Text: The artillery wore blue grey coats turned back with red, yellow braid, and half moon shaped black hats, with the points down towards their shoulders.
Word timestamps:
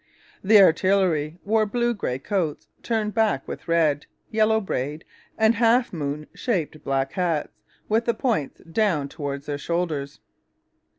The 0.43 0.59
artillery 0.59 1.37
wore 1.45 1.67
blue 1.67 1.93
grey 1.93 2.17
coats 2.17 2.67
turned 2.81 3.13
back 3.13 3.47
with 3.47 3.67
red, 3.67 4.07
yellow 4.31 4.59
braid, 4.59 5.05
and 5.37 5.53
half 5.53 5.93
moon 5.93 6.25
shaped 6.33 6.83
black 6.83 7.11
hats, 7.13 7.49
with 7.87 8.05
the 8.05 8.15
points 8.15 8.61
down 8.63 9.09
towards 9.09 9.45
their 9.45 9.59
shoulders. 9.59 10.19